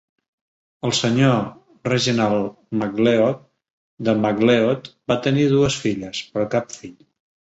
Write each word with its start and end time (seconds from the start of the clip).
El 0.87 0.93
senyor 0.99 1.35
Reginald 1.89 2.47
MacLeod 2.79 3.43
de 4.09 4.15
MacLeod 4.23 4.89
va 5.13 5.19
tenir 5.27 5.47
dues 5.53 5.77
filles, 5.83 6.23
però 6.33 6.49
cap 6.57 6.77
fill. 6.79 6.97